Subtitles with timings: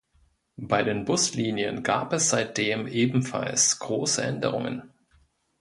[0.57, 4.89] Bei den Buslinien gab es seitdem ebenfalls große Änderungen.